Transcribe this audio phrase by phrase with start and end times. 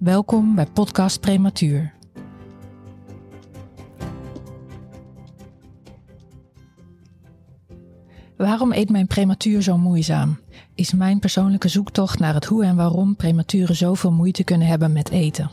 [0.00, 1.92] Welkom bij Podcast Prematuur.
[8.36, 10.38] Waarom eet mijn prematuur zo moeizaam?
[10.74, 15.10] Is mijn persoonlijke zoektocht naar het hoe en waarom prematuren zoveel moeite kunnen hebben met
[15.10, 15.50] eten.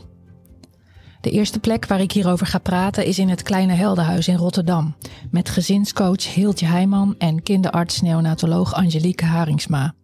[1.20, 4.96] De eerste plek waar ik hierover ga praten is in het Kleine Heldenhuis in Rotterdam.
[5.30, 9.94] Met gezinscoach Hiltje Heijman en kinderarts-neonatoloog Angelique Haringsma.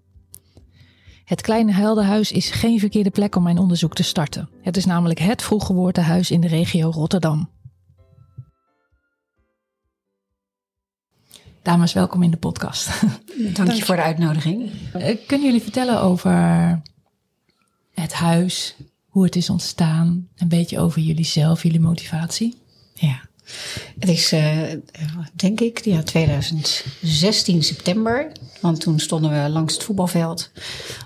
[1.25, 4.49] Het Kleine Heldenhuis is geen verkeerde plek om mijn onderzoek te starten.
[4.63, 7.51] Het is namelijk het vroeggeboortehuis in de regio Rotterdam.
[11.63, 13.01] Dames, welkom in de podcast.
[13.55, 14.71] Dank je voor de uitnodiging.
[14.93, 16.33] Eh, Kunnen jullie vertellen over
[17.95, 22.59] het huis, hoe het is ontstaan, een beetje over jullie zelf, jullie motivatie?
[22.95, 23.21] Ja.
[23.99, 24.59] Het is, uh,
[25.35, 28.33] denk ik, ja, 2016 september.
[28.61, 30.51] Want toen stonden we langs het voetbalveld.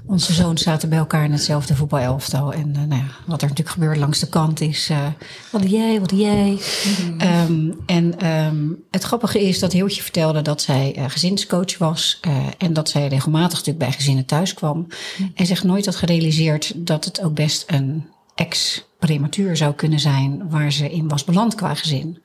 [0.06, 2.52] Onze zoons zaten bij elkaar in hetzelfde voetbalelftal.
[2.52, 4.90] En uh, nou ja, wat er natuurlijk gebeurt langs de kant is...
[4.90, 5.06] Uh,
[5.50, 6.58] wat jij, wat jij?
[6.84, 7.20] Mm-hmm.
[7.20, 12.20] Um, en um, het grappige is dat Heeltje vertelde dat zij gezinscoach was.
[12.58, 14.76] en dat zij regelmatig natuurlijk bij gezinnen thuis kwam.
[14.76, 15.32] Mm-hmm.
[15.34, 18.06] En zich nooit had gerealiseerd dat het ook best een
[18.98, 22.22] ex-prematuur zou kunnen zijn waar ze in was beland qua gezin.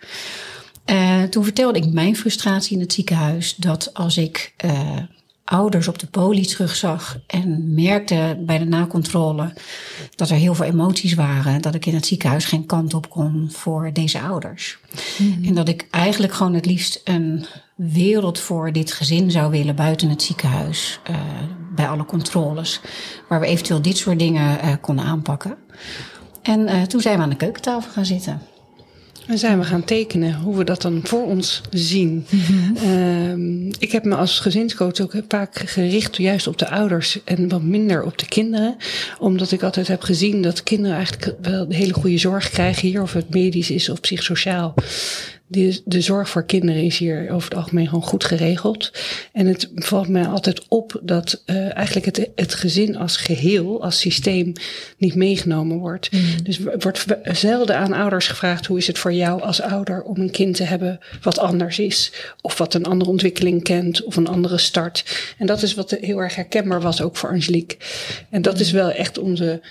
[0.86, 4.98] Uh, toen vertelde ik mijn frustratie in het ziekenhuis dat als ik uh,
[5.44, 9.54] ouders op de poli terugzag en merkte bij de nakontrole
[10.16, 13.50] dat er heel veel emoties waren, dat ik in het ziekenhuis geen kant op kon
[13.52, 14.78] voor deze ouders.
[15.18, 15.46] Mm-hmm.
[15.46, 17.46] En dat ik eigenlijk gewoon het liefst een
[17.76, 21.16] wereld voor dit gezin zou willen buiten het ziekenhuis, uh,
[21.76, 22.82] bij alle controles,
[23.30, 25.58] waar we eventueel dit soort dingen konden aanpakken.
[26.44, 28.42] En uh, toen zijn we aan de keukentafel gaan zitten.
[29.28, 32.26] En zijn we gaan tekenen hoe we dat dan voor ons zien.
[32.84, 37.62] Uh, ik heb me als gezinscoach ook vaak gericht juist op de ouders en wat
[37.62, 38.76] minder op de kinderen.
[39.20, 43.14] Omdat ik altijd heb gezien dat kinderen eigenlijk wel hele goede zorg krijgen hier, of
[43.14, 44.74] het medisch is of psychosociaal.
[45.54, 48.92] De, de zorg voor kinderen is hier over het algemeen gewoon goed geregeld.
[49.32, 54.00] En het valt mij altijd op dat uh, eigenlijk het, het gezin als geheel, als
[54.00, 54.54] systeem,
[54.98, 56.12] niet meegenomen wordt.
[56.12, 56.20] Mm.
[56.44, 60.20] Dus er wordt zelden aan ouders gevraagd: hoe is het voor jou als ouder om
[60.20, 62.12] een kind te hebben wat anders is?
[62.42, 65.34] Of wat een andere ontwikkeling kent, of een andere start.
[65.38, 67.78] En dat is wat heel erg herkenbaar was ook voor Angelique.
[68.30, 69.62] En dat is wel echt onze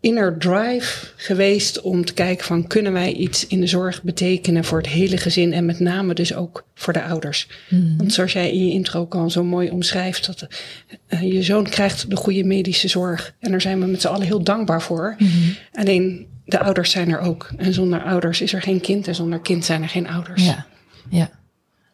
[0.00, 4.78] inner drive geweest om te kijken van kunnen wij iets in de zorg betekenen voor
[4.78, 7.48] het hele gezin en met name dus ook voor de ouders.
[7.68, 7.96] Mm.
[7.96, 10.46] Want zoals jij in je intro ook al zo mooi omschrijft, dat
[11.08, 14.26] uh, je zoon krijgt de goede medische zorg en daar zijn we met z'n allen
[14.26, 15.14] heel dankbaar voor.
[15.18, 15.54] Mm.
[15.72, 19.40] Alleen de ouders zijn er ook en zonder ouders is er geen kind en zonder
[19.40, 20.44] kind zijn er geen ouders.
[20.44, 20.66] Ja,
[21.10, 21.30] ja.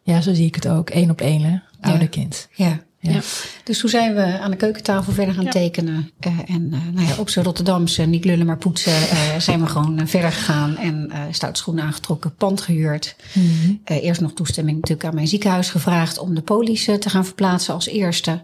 [0.02, 0.90] ja zo zie ik het ook.
[0.90, 1.56] één op één, hè?
[1.80, 2.48] ouder kind.
[2.52, 2.82] Ja.
[3.12, 3.20] Ja.
[3.64, 5.50] Dus toen zijn we aan de keukentafel verder gaan ja.
[5.50, 6.10] tekenen.
[6.26, 9.66] Uh, en uh, nou ja, op zijn Rotterdamse, niet lullen maar poetsen, uh, zijn we
[9.66, 10.76] gewoon verder gegaan.
[10.76, 13.16] En stout schoenen aangetrokken, pand gehuurd.
[13.32, 13.80] Mm -hmm.
[13.84, 17.86] eerst nog toestemming natuurlijk aan mijn ziekenhuis gevraagd om de polies te gaan verplaatsen als
[17.86, 18.42] eerste.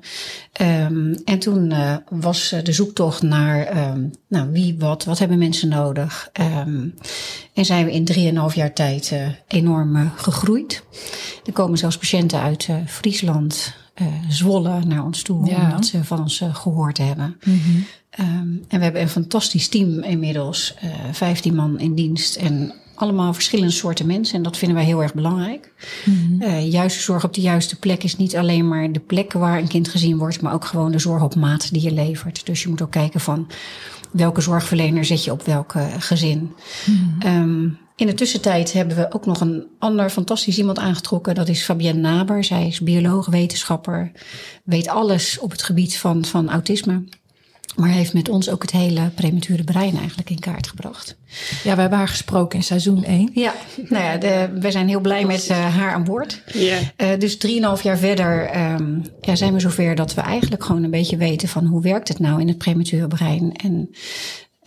[0.61, 1.75] Um, en toen
[2.09, 6.31] was de zoektocht naar um, nou, wie, wat, wat hebben mensen nodig.
[6.41, 6.95] Um,
[7.55, 9.13] en zijn we in drieënhalf jaar tijd
[9.49, 10.83] enorm gegroeid.
[11.45, 15.65] Er komen zelfs patiënten uit Friesland, uh, Zwolle naar ons toe, ja.
[15.65, 17.37] omdat ze van ons uh, gehoord hebben.
[17.45, 17.85] Mm -hmm.
[18.27, 23.35] um, en we hebben een fantastisch team inmiddels, uh, 15 man in dienst en allemaal
[23.35, 24.37] verschillende soorten mensen.
[24.37, 25.73] En dat vinden wij heel erg belangrijk.
[26.05, 26.59] Mm -hmm.
[26.59, 29.89] juiste zorg op de juiste plek is niet alleen maar de plek waar een kind
[29.89, 32.47] gezien wordt, maar ook gewoon de zorg op maat die je levert.
[32.47, 33.47] Dus je moet ook kijken van
[34.11, 36.53] welke zorgverlener zet je op welk gezin.
[36.87, 37.43] Mm -hmm.
[37.43, 41.35] um, in de tussentijd hebben we ook nog een ander fantastisch iemand aangetrokken.
[41.35, 42.45] Dat is Fabienne Naber.
[42.45, 44.11] Zij is bioloog, wetenschapper.
[44.65, 47.05] Weet alles op het gebied van, van autisme.
[47.77, 51.17] Maar heeft met ons ook het hele premature brein eigenlijk in kaart gebracht.
[51.65, 53.31] Ja, we hebben haar gesproken in seizoen 1.
[53.35, 53.55] Ja,
[53.89, 56.43] nou ja, de, we zijn heel blij met uh, haar aan boord.
[56.53, 56.81] Yeah.
[56.97, 60.91] Uh, dus drieënhalf jaar verder um, ja, zijn we zover dat we eigenlijk gewoon een
[60.91, 63.53] beetje weten van hoe werkt het nou in het premature brein.
[63.57, 63.91] En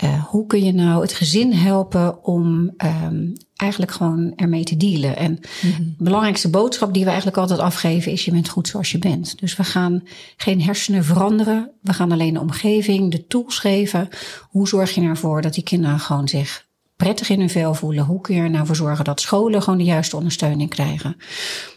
[0.04, 5.18] uh, hoe kun je nou het gezin helpen om um, eigenlijk gewoon ermee te dealen?
[5.18, 5.95] En mm-hmm.
[5.98, 9.40] de belangrijkste boodschap die we eigenlijk altijd afgeven is: je bent goed zoals je bent.
[9.40, 10.04] Dus we gaan
[10.38, 11.72] geen hersenen veranderen.
[11.81, 14.10] We gaan alleen de omgeving, de tools geven.
[14.50, 18.06] Hoe zorg je ervoor dat die kinderen gewoon zich prettig in hun vel voelen?
[18.06, 21.18] Hoe kun je er nou voor zorgen dat scholen gewoon de juiste ondersteuning krijgen?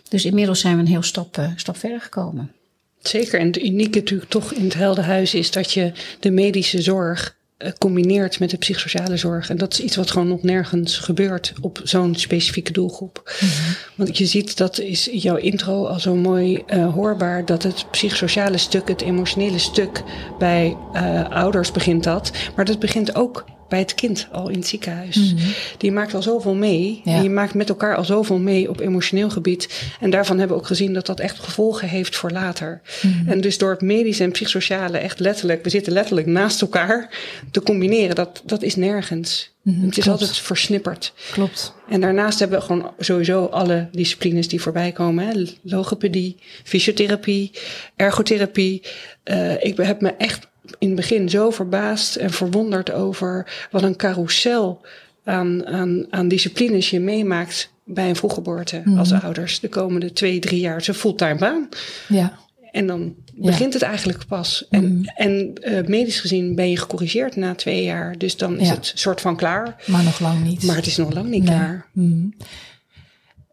[0.09, 2.53] Dus inmiddels zijn we een heel stap, uh, stap verder gekomen.
[2.99, 7.37] Zeker, en het unieke natuurlijk toch in het Heldenhuis is dat je de medische zorg
[7.79, 9.51] combineert met de psychosociale zorg.
[9.51, 13.37] En dat is iets wat gewoon nog nergens gebeurt op zo'n specifieke doelgroep.
[13.41, 13.75] Mm -hmm.
[13.95, 17.87] Want je ziet, dat is in jouw intro al zo mooi uh, hoorbaar, dat het
[17.91, 20.03] psychosociale stuk, het emotionele stuk
[20.39, 22.31] bij uh, ouders begint dat.
[22.57, 25.17] Maar dat begint ook bij het kind al in het ziekenhuis.
[25.17, 25.53] Mm -hmm.
[25.79, 27.01] Die maakt al zoveel mee.
[27.05, 27.21] Ja.
[27.21, 29.89] Je maakt met elkaar al zoveel mee op emotioneel gebied.
[30.01, 32.81] En daarvan hebben we ook gezien dat dat echt gevolgen heeft voor later.
[33.03, 33.29] Mm -hmm.
[33.29, 37.19] En dus door het medische en psychosociale echt letterlijk, we zitten letterlijk naast elkaar
[37.51, 39.55] te combineren, dat, dat is nergens.
[39.63, 39.85] Mm -hmm.
[39.85, 40.21] Het is Klopt.
[40.21, 41.13] altijd versnipperd.
[41.33, 41.75] Klopt.
[41.89, 45.27] En daarnaast hebben we gewoon sowieso alle disciplines die voorbij komen.
[45.27, 45.45] Hè?
[45.63, 47.51] Logopedie, fysiotherapie,
[47.97, 48.83] ergotherapie.
[49.25, 50.47] Uh, ik heb me echt
[50.79, 54.87] in het begin zo verbaasd en verwonderd over wat een carousel
[55.25, 58.99] aan, aan, aan disciplines je meemaakt bij een vroeggeboorte mm.
[58.99, 60.77] als ouders de komende twee, drie jaar.
[60.77, 61.69] Is een fulltime baan.
[62.09, 62.39] Ja.
[62.71, 63.79] En dan begint ja.
[63.79, 64.67] het eigenlijk pas.
[64.71, 65.05] En, mm.
[65.05, 68.19] en uh, medisch gezien ben je gecorrigeerd na twee jaar.
[68.19, 68.75] Dus dan is ja.
[68.75, 69.83] het soort van klaar.
[69.87, 70.63] Maar nog lang niet.
[70.63, 71.55] Maar het is nog lang niet nee.
[71.55, 71.87] klaar.
[71.93, 72.35] Mm.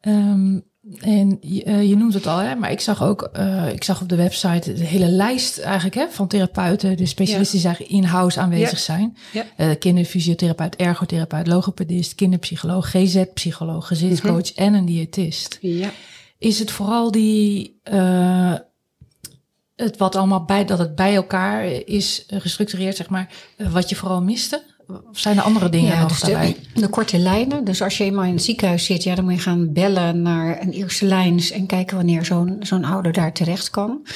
[0.01, 0.63] Um,
[1.00, 4.09] en uh, je noemt het al, hè, maar ik zag ook, uh, ik zag op
[4.09, 7.97] de website de hele lijst eigenlijk hè, van therapeuten, de specialisten die ja.
[7.97, 8.77] in-house aanwezig ja.
[8.77, 9.18] zijn.
[9.31, 9.45] Ja.
[9.57, 14.65] Uh, kinderfysiotherapeut, ergotherapeut, logopedist, kinderpsycholoog, GZ-psycholoog, gezinscoach mm -hmm.
[14.65, 15.57] en een diëtist.
[15.62, 15.91] Ja.
[16.38, 18.53] Is het vooral die, uh,
[19.75, 24.21] het wat allemaal bij, dat het bij elkaar is gestructureerd, zeg maar, wat je vooral
[24.21, 24.63] miste?
[24.88, 26.56] Of zijn er andere dingen ja, nog dus daarbij?
[26.74, 27.63] De, de, korte lijnen.
[27.63, 30.62] Dus als je eenmaal in het ziekenhuis zit, ja, dan moet je gaan bellen naar
[30.62, 34.07] een eerste lijns en kijken wanneer zo'n zo'n ouder daar terecht kan.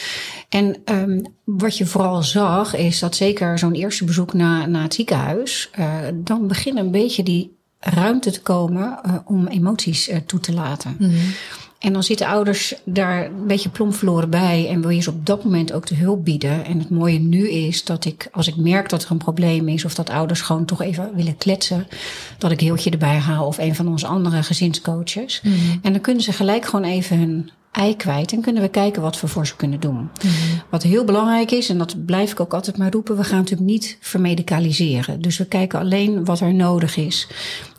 [0.50, 4.94] En um, wat je vooral zag, is dat zeker zo'n eerste bezoek na, na het
[4.94, 10.40] ziekenhuis, uh, dan begint een beetje die ruimte te komen uh, om emoties uh, toe
[10.40, 10.96] te laten.
[11.00, 11.34] Mm -hmm.
[11.80, 15.26] En dan zitten ouders daar een beetje plomp verloren bij en wil je ze op
[15.26, 16.66] dat moment ook de hulp bieden.
[16.66, 19.86] En het mooie nu is dat ik, als ik merk dat er een probleem is
[19.86, 21.88] of dat ouders gewoon toch even willen kletsen,
[22.38, 25.42] dat ik Heeltje erbij haal of een van onze andere gezinscoaches.
[25.44, 25.80] Mm -hmm.
[25.82, 29.22] En dan kunnen ze gelijk gewoon even hun ei kwijt en kunnen we kijken wat
[29.22, 29.94] we voor ze kunnen doen.
[29.94, 30.62] Mm -hmm.
[30.70, 33.70] Wat heel belangrijk is, en dat blijf ik ook altijd maar roepen, we gaan natuurlijk
[33.70, 35.22] niet vermedicaliseren.
[35.22, 37.28] Dus we kijken alleen wat er nodig is.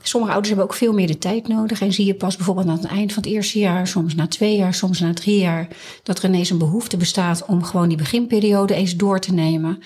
[0.02, 1.80] Sommige ouders hebben ook veel meer de tijd nodig.
[1.80, 4.56] En zie je pas bijvoorbeeld aan het eind van het eerste jaar, soms na twee
[4.56, 5.68] jaar, soms na drie jaar,
[6.02, 9.82] dat er ineens een behoefte bestaat om gewoon die beginperiode eens door te nemen.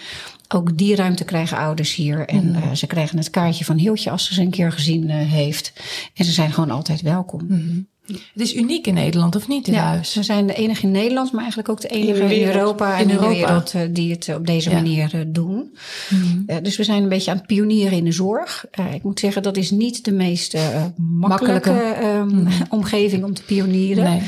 [0.55, 2.27] Ook die ruimte krijgen ouders hier.
[2.27, 2.55] En mm.
[2.55, 5.73] uh, ze krijgen het kaartje van Hiltje als ze ze een keer gezien uh, heeft.
[6.15, 7.41] En ze zijn gewoon altijd welkom.
[7.49, 7.91] Mm.
[8.07, 10.15] Het is uniek in Nederland, of niet, ja, huis?
[10.15, 13.03] We zijn de enige in Nederland, maar eigenlijk ook de enige in, in Europa en
[13.03, 13.29] in, Europa.
[13.29, 14.77] de wereld uh, die het op deze ja.
[14.77, 15.77] manier doen.
[16.09, 16.45] Mm.
[16.47, 18.67] Uh, dus we zijn een beetje aan het pionieren in de zorg.
[18.95, 20.57] ik moet zeggen, dat is niet de meest
[20.97, 22.07] makkelijke, makkelijke.
[22.07, 22.49] Um, mm.
[22.69, 24.05] omgeving om te pionieren.
[24.05, 24.23] Nee.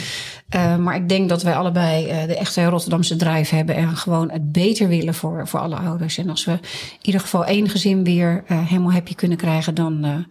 [0.55, 4.31] Uh, maar ik denk dat wij allebei uh, de echte Rotterdamse drive hebben en gewoon
[4.31, 6.19] het beter willen voor, voor alle ouders.
[6.19, 10.00] En als we in ieder geval één gezin weer uh, helemaal happy kunnen krijgen, dan
[10.00, 10.26] nou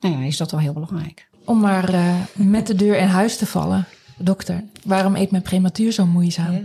[0.00, 1.28] ja, is dat al heel belangrijk.
[1.44, 1.94] Om maar
[2.32, 3.86] met de deur in huis te vallen,
[4.16, 6.52] dokter, waarom eet men prematuur zo moeizaam?
[6.52, 6.60] Ja.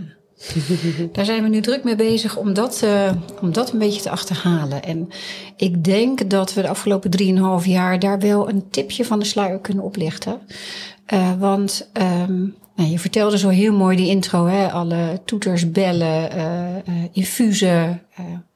[1.12, 4.10] Daar zijn we nu druk mee bezig om dat, uh, om dat een beetje te
[4.10, 4.82] achterhalen.
[4.82, 5.08] En
[5.56, 9.58] ik denk dat we de afgelopen drieënhalf jaar daar wel een tipje van de sluier
[9.58, 10.40] kunnen oplichten.
[11.12, 11.90] Uh, want
[12.28, 14.70] um, nou, je vertelde zo heel mooi die intro, hè?
[14.70, 18.02] alle toeters, bellen, uh, infusen.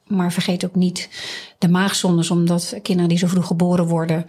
[0.07, 1.09] maar vergeet ook niet
[1.57, 4.25] de maagzondes, omdat kinderen die zo vroeg geboren worden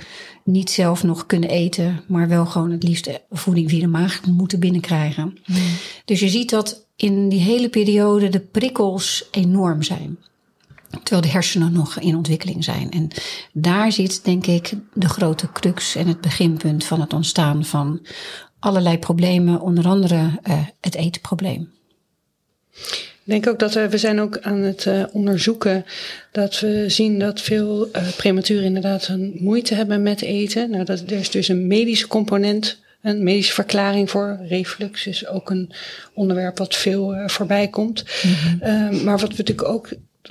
[0.49, 4.61] niet zelf nog kunnen eten, maar wel gewoon het liefst voeding via de maag moeten
[4.61, 5.39] binnenkrijgen.
[5.47, 5.57] Mm.
[6.05, 10.19] Dus je ziet dat in die hele periode de prikkels enorm zijn.
[11.03, 12.91] Terwijl de hersenen nog in ontwikkeling zijn.
[12.91, 13.09] En
[13.53, 18.01] daar zit, denk ik, de grote crux en het beginpunt van het ontstaan van
[18.59, 20.17] allerlei problemen, onder andere
[20.49, 21.71] uh, het etenprobleem.
[23.29, 25.85] Ik denk ook dat we, we zijn ook aan het uh, onderzoeken
[26.33, 30.71] dat we zien dat veel uh, prematuren inderdaad een moeite hebben met eten.
[30.71, 34.39] Nou, dat, er is dus een medische component, een medische verklaring voor.
[34.49, 35.73] Reflux is ook een
[36.15, 38.05] onderwerp wat veel uh, voorbij komt.
[38.63, 39.89] Uh, maar wat we natuurlijk ook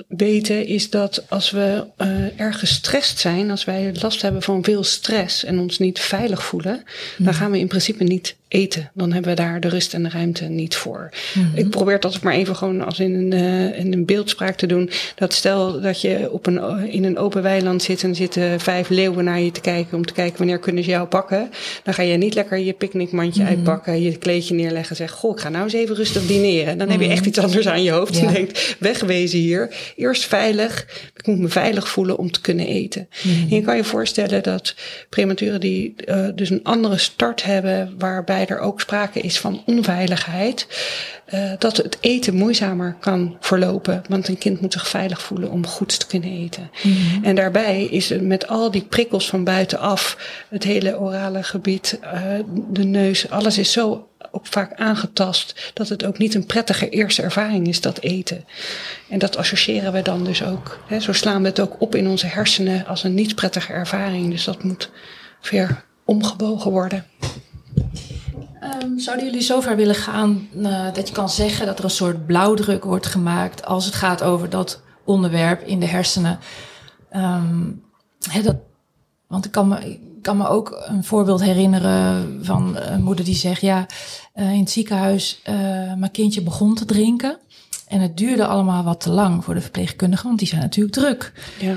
[0.08, 4.84] weten is dat als we uh, erg gestrest zijn, als wij last hebben van veel
[4.84, 6.84] stress en ons niet veilig voelen,
[7.16, 7.24] mm.
[7.24, 8.90] dan gaan we in principe niet eten.
[8.94, 11.10] Dan hebben we daar de rust en de ruimte niet voor.
[11.54, 14.90] Ik probeer dat maar even gewoon als in een, uh, in een beeldspraak te doen.
[15.14, 19.24] Dat stel dat je op een, in een open weiland zit en zitten vijf leeuwen
[19.24, 21.50] naar je te kijken om te kijken wanneer kunnen ze jou pakken.
[21.82, 25.40] Dan ga je niet lekker je picknickmandje uitpakken, je kleedje neerleggen en zeggen: Goh, ik
[25.40, 26.78] ga nou eens even rustig dineren.
[26.78, 28.16] Dan heb je echt iets anders aan je hoofd.
[28.16, 28.26] Ja.
[28.26, 29.74] En denkt: wegwezen hier.
[29.96, 30.86] Eerst veilig.
[31.16, 33.08] Ik moet me veilig voelen om te kunnen eten.
[33.22, 34.74] En je kan je voorstellen dat
[35.08, 40.66] prematuren die uh, dus een andere start hebben, waarbij er ook sprake is van onveiligheid,
[41.34, 44.02] uh, dat het eten moeizamer kan verlopen.
[44.08, 46.70] Want een kind moet zich veilig voelen om goed te kunnen eten.
[46.82, 47.24] Mhm.
[47.24, 50.16] En daarbij is het met al die prikkels van buitenaf,
[50.48, 52.20] het hele orale gebied, uh,
[52.70, 57.22] de neus, alles is zo ook vaak aangetast dat het ook niet een prettige eerste
[57.22, 58.44] ervaring is, dat eten.
[59.08, 60.78] En dat associëren we dan dus ook.
[60.86, 64.30] Hè, zo slaan we het ook op in onze hersenen als een niet prettige ervaring.
[64.30, 64.90] Dus dat moet
[65.50, 67.04] weer omgebogen worden.
[68.62, 72.26] Um, zouden jullie zover willen gaan uh, dat je kan zeggen dat er een soort
[72.26, 76.38] blauwdruk wordt gemaakt als het gaat over dat onderwerp in de hersenen?
[77.16, 77.82] Um,
[78.42, 78.56] dat,
[79.26, 83.34] want ik kan, me, ik kan me ook een voorbeeld herinneren van een moeder die
[83.34, 83.86] zegt: Ja,
[84.34, 85.54] uh, in het ziekenhuis, uh,
[85.94, 87.38] mijn kindje begon te drinken.
[87.86, 91.32] En het duurde allemaal wat te lang voor de verpleegkundigen, want die zijn natuurlijk druk.
[91.58, 91.76] Ja.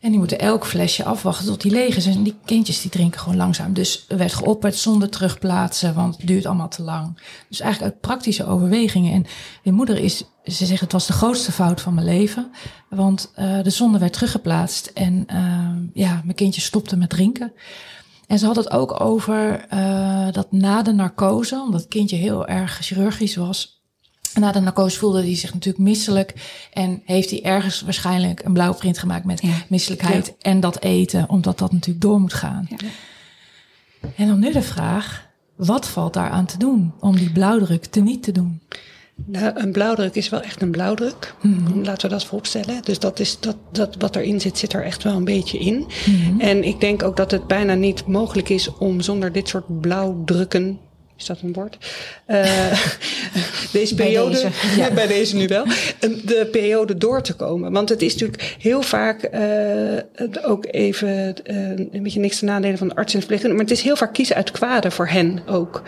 [0.00, 2.06] En die moeten elk flesje afwachten tot die leeg is.
[2.06, 3.72] En die kindjes die drinken gewoon langzaam.
[3.72, 7.20] Dus er werd geopperd zonder terugplaatsen, want het duurt allemaal te lang.
[7.48, 9.12] Dus eigenlijk uit praktische overwegingen.
[9.12, 9.26] En
[9.62, 12.50] mijn moeder is, ze zegt het was de grootste fout van mijn leven.
[12.88, 17.52] Want uh, de zonde werd teruggeplaatst en uh, ja, mijn kindje stopte met drinken.
[18.26, 22.46] En ze had het ook over uh, dat na de narcose, omdat het kindje heel
[22.46, 23.79] erg chirurgisch was,
[24.34, 26.34] na de narcose voelde hij zich natuurlijk misselijk.
[26.72, 31.72] En heeft hij ergens waarschijnlijk een blauwprint gemaakt met misselijkheid en dat eten, omdat dat
[31.72, 32.66] natuurlijk door moet gaan.
[32.68, 32.88] Ja.
[34.16, 38.00] En dan nu de vraag: wat valt daar aan te doen om die blauwdruk te
[38.00, 38.60] niet te doen?
[39.26, 41.34] Nou, een blauwdruk is wel echt een blauwdruk.
[41.42, 42.82] Mm Laten we dat vooropstellen.
[42.82, 45.86] Dus dat is dat, dat wat erin zit, zit er echt wel een beetje in.
[46.06, 49.80] Mm En ik denk ook dat het bijna niet mogelijk is om zonder dit soort
[49.80, 50.78] blauwdrukken
[51.20, 51.78] is dat een woord?
[52.26, 52.72] Uh,
[53.72, 54.90] deze periode, bij deze, ja.
[54.90, 55.64] bij deze nu wel,
[56.24, 57.72] de periode door te komen.
[57.72, 62.78] Want het is natuurlijk heel vaak uh, ook even uh, een beetje niks te nadelen
[62.78, 65.42] van de arts en verpleegkundige, maar het is heel vaak kiezen uit kwade voor hen
[65.46, 65.82] ook.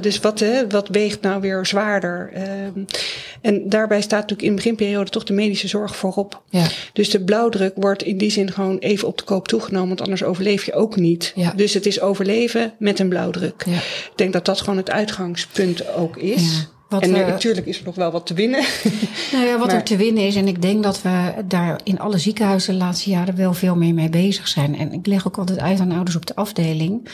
[0.00, 2.32] dus wat, wat weegt nou weer zwaarder?
[3.40, 6.42] En daarbij staat natuurlijk in de beginperiode toch de medische zorg voorop.
[6.48, 6.66] Ja.
[6.92, 10.22] Dus de blauwdruk wordt in die zin gewoon even op de koop toegenomen, want anders
[10.22, 11.32] overleef je ook niet.
[11.34, 11.52] Ja.
[11.56, 13.64] Dus het is overleven met een blauwdruk.
[13.66, 13.76] Ja.
[13.76, 16.68] Ik denk dat dat gewoon het uitgangspunt ook is.
[16.90, 18.64] Wat en natuurlijk is er nog wel wat te winnen.
[19.32, 20.36] Nou ja, wat er te winnen is.
[20.36, 23.94] En ik denk dat we daar in alle ziekenhuizen de laatste jaren wel veel meer
[23.94, 24.78] mee bezig zijn.
[24.78, 27.08] En ik leg ook altijd uit aan ouders op de afdeling.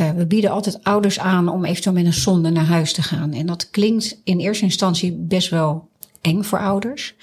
[0.00, 3.32] Uh, we bieden altijd ouders aan om eventueel met een zonde naar huis te gaan.
[3.32, 5.88] En dat klinkt in eerste instantie best wel
[6.20, 7.14] eng voor ouders.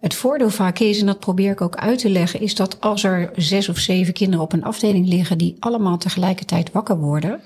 [0.00, 3.04] Het voordeel vaak is, en dat probeer ik ook uit te leggen, is dat als
[3.04, 7.40] er zes of zeven kinderen op een afdeling liggen die allemaal tegelijkertijd wakker worden,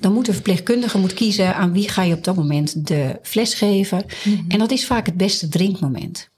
[0.00, 3.54] dan moet de verpleegkundige moet kiezen aan wie ga je op dat moment de fles
[3.54, 4.04] geven.
[4.24, 4.44] Mhm.
[4.48, 6.28] En dat is vaak het beste drinkmoment.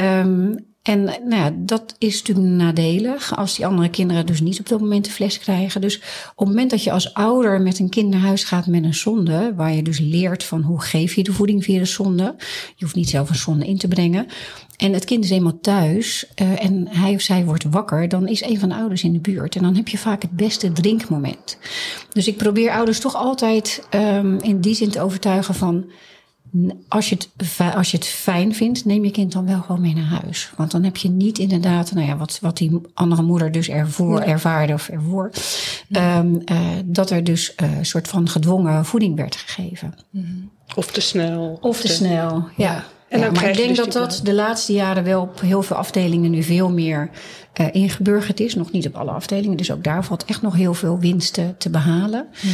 [0.00, 4.68] Um, en nou ja, dat is natuurlijk nadelig als die andere kinderen dus niet op
[4.68, 5.80] dat moment de fles krijgen.
[5.80, 5.96] Dus
[6.30, 8.94] op het moment dat je als ouder met een kind naar huis gaat met een
[8.94, 12.34] zonde, waar je dus leert van hoe geef je de voeding via de zonde.
[12.76, 14.26] Je hoeft niet zelf een zonde in te brengen.
[14.76, 18.42] En het kind is eenmaal thuis uh, en hij of zij wordt wakker, dan is
[18.42, 19.56] een van de ouders in de buurt.
[19.56, 21.58] En dan heb je vaak het beste drinkmoment.
[22.12, 25.84] Dus ik probeer ouders toch altijd um, in die zin te overtuigen van
[26.88, 29.94] als je, het, als je het fijn vindt, neem je kind dan wel gewoon mee
[29.94, 30.52] naar huis.
[30.56, 34.20] Want dan heb je niet inderdaad, nou ja, wat, wat die andere moeder dus ervoor
[34.20, 35.30] ervaarde of ervoor,
[35.90, 39.94] um, uh, dat er dus uh, een soort van gedwongen voeding werd gegeven.
[40.74, 41.58] Of te snel.
[41.60, 42.84] Of te, te snel, ja.
[43.12, 45.76] En ja, maar ik denk dus dat dat de laatste jaren wel op heel veel
[45.76, 47.10] afdelingen nu veel meer
[47.60, 48.54] uh, ingeburgerd is.
[48.54, 49.56] Nog niet op alle afdelingen.
[49.56, 52.26] Dus ook daar valt echt nog heel veel winsten te behalen.
[52.42, 52.50] Mm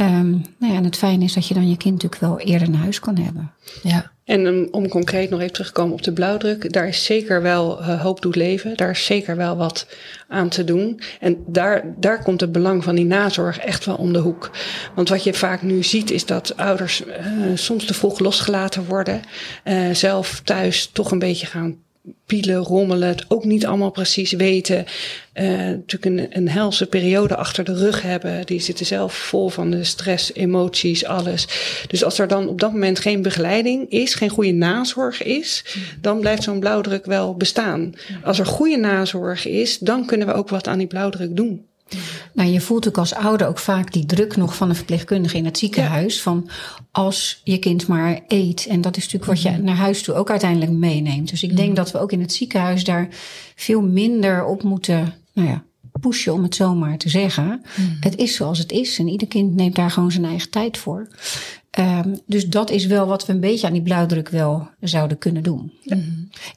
[0.00, 2.70] um, nou ja, en het fijne is dat je dan je kind natuurlijk wel eerder
[2.70, 3.52] naar huis kan hebben.
[3.82, 4.10] Ja.
[4.30, 7.42] En um, om concreet nog even terug te komen op de blauwdruk, daar is zeker
[7.42, 8.76] wel uh, hoop doet leven.
[8.76, 9.86] Daar is zeker wel wat
[10.28, 11.00] aan te doen.
[11.20, 14.50] En daar, daar komt het belang van die nazorg echt wel om de hoek.
[14.94, 17.16] Want wat je vaak nu ziet is dat ouders uh,
[17.54, 19.20] soms te vroeg losgelaten worden.
[19.64, 21.76] Uh, zelf thuis toch een beetje gaan
[22.26, 24.84] pielen, rommelen, het ook niet allemaal precies weten.
[25.34, 28.46] Uh, natuurlijk een, een helse periode achter de rug hebben.
[28.46, 31.46] Die zitten zelf vol van de stress, emoties, alles.
[31.86, 35.64] Dus als er dan op dat moment geen begeleiding is, geen goede nazorg is,
[36.00, 37.94] dan blijft zo'n blauwdruk wel bestaan.
[38.24, 41.68] Als er goede nazorg is, dan kunnen we ook wat aan die blauwdruk doen.
[42.32, 45.44] Nou, je voelt ook als ouder ook vaak die druk nog van een verpleegkundige in
[45.44, 46.22] het ziekenhuis.
[46.22, 46.48] Van
[46.90, 48.66] als je kind maar eet.
[48.66, 49.64] En dat is natuurlijk wat je Mhm.
[49.64, 51.30] naar huis toe ook uiteindelijk meeneemt.
[51.30, 53.08] Dus ik denk dat we ook in het ziekenhuis daar
[53.54, 55.64] veel minder op moeten nou ja,
[56.00, 57.62] pushen, om het zo maar te zeggen.
[57.76, 57.88] Mhm.
[58.00, 58.98] Het is zoals het is.
[58.98, 61.08] En ieder kind neemt daar gewoon zijn eigen tijd voor.
[61.70, 65.42] Ehm, dus dat is wel wat we een beetje aan die blauwdruk wel zouden kunnen
[65.42, 65.72] doen.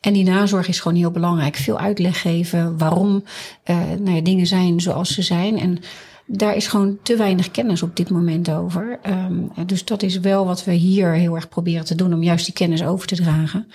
[0.02, 1.56] En die nazorg is gewoon heel belangrijk.
[1.56, 3.24] Veel uitleg geven waarom
[3.64, 5.60] eh, nou ja, dingen zijn zoals ze zijn.
[5.60, 5.80] En
[6.26, 9.00] daar is gewoon te weinig kennis op dit moment over.
[9.02, 12.14] Ehm, dus dat is wel wat we hier heel erg proberen te doen.
[12.14, 13.68] Om juist die kennis over te dragen.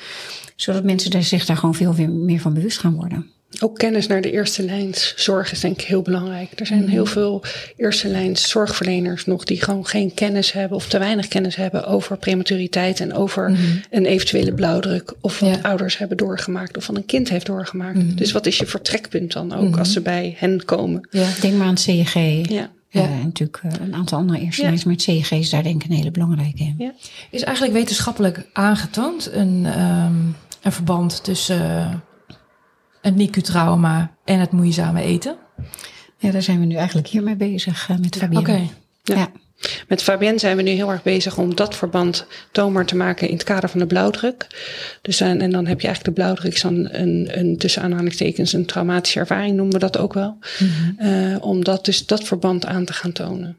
[0.56, 3.30] Zodat mensen daar, zich daar gewoon veel meer van bewust gaan worden.
[3.60, 6.60] Ook kennis naar de eerste lijns zorg is denk ik heel belangrijk.
[6.60, 7.42] Er zijn heel veel
[7.76, 12.16] eerste lijns zorgverleners nog die gewoon geen kennis hebben of te weinig kennis hebben over
[12.16, 13.56] prematuriteit en over
[13.90, 15.58] een eventuele blauwdruk of wat Ja.
[15.62, 18.18] ouders hebben doorgemaakt of wat een kind heeft doorgemaakt.
[18.18, 21.08] Dus wat is je vertrekpunt dan ook als ze bij hen komen?
[21.10, 21.28] Ja.
[21.40, 22.14] Denk maar aan het CEG.
[22.48, 22.70] Ja.
[22.90, 24.66] En natuurlijk eh, een aantal andere eerste Ja.
[24.68, 24.84] lijns.
[24.84, 26.74] Maar het CEG is daar denk ik een hele belangrijke in.
[26.78, 26.92] Ja.
[27.30, 30.14] Is eigenlijk wetenschappelijk aangetoond een, ehm,
[30.62, 31.94] een verband tussen eh,
[33.08, 35.36] het NICU-trauma en het moeizame eten?
[36.18, 38.48] Ja, daar zijn we nu eigenlijk hiermee bezig eh, met Fabienne.
[38.48, 38.68] Oké.
[39.02, 39.16] Ja.
[39.16, 39.30] Ja.
[39.88, 43.34] Met Fabienne zijn we nu heel erg bezig om dat verband toonbaar te maken in
[43.34, 44.46] het kader van de blauwdruk.
[45.02, 48.52] Dus, en, en dan heb je eigenlijk de blauwdruk is dan een, een tussen aanhalingstekens
[48.52, 50.38] een traumatische ervaring noemen we dat ook wel.
[50.96, 53.56] Eh, om dat dus dat verband aan te gaan tonen.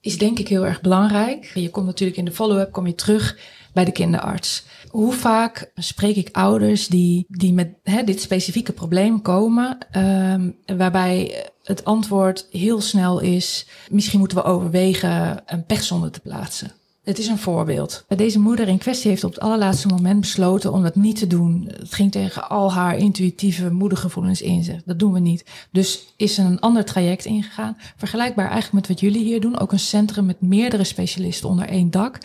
[0.00, 1.50] Is denk ik heel erg belangrijk.
[1.54, 3.36] Je komt natuurlijk in de follow-up kom je terug
[3.74, 4.64] bij de kinderarts.
[4.88, 11.46] Hoe vaak spreek ik ouders die, die met hè, dit specifieke probleem komen, ehm, waarbij
[11.62, 16.72] het antwoord heel snel is: misschien moeten we overwegen een pechzonde te plaatsen.
[17.04, 18.04] Het is een voorbeeld.
[18.16, 21.68] Deze moeder in kwestie heeft op het allerlaatste moment besloten om dat niet te doen.
[21.78, 24.82] Het ging tegen al haar intuïtieve moedergevoelens in.
[24.84, 25.44] Dat doen we niet.
[25.70, 27.76] Dus is een ander traject ingegaan.
[27.96, 29.58] Vergelijkbaar eigenlijk met wat jullie hier doen.
[29.58, 32.18] Ook een centrum met meerdere specialisten onder één dak.